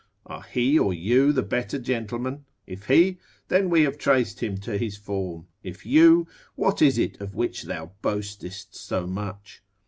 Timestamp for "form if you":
4.97-6.27